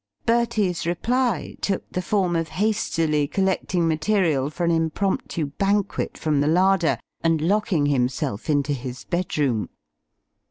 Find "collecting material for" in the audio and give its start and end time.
3.27-4.63